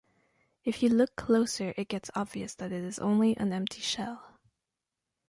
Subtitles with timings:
[0.63, 4.39] If you look closer it gets obvious that it is only an empty shell.